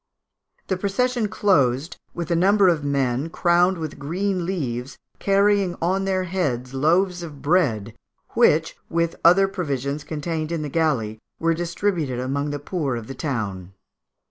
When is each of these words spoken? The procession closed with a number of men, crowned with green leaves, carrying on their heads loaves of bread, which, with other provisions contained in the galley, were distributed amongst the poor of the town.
The 0.65 0.77
procession 0.77 1.27
closed 1.27 1.97
with 2.15 2.31
a 2.31 2.35
number 2.35 2.67
of 2.69 2.83
men, 2.83 3.29
crowned 3.29 3.77
with 3.77 3.99
green 3.99 4.47
leaves, 4.47 4.97
carrying 5.19 5.75
on 5.79 6.05
their 6.05 6.23
heads 6.23 6.73
loaves 6.73 7.21
of 7.21 7.43
bread, 7.43 7.93
which, 8.31 8.75
with 8.89 9.15
other 9.23 9.47
provisions 9.47 10.03
contained 10.03 10.51
in 10.51 10.63
the 10.63 10.69
galley, 10.69 11.19
were 11.39 11.53
distributed 11.53 12.19
amongst 12.19 12.49
the 12.53 12.57
poor 12.57 12.95
of 12.95 13.05
the 13.05 13.13
town. 13.13 13.73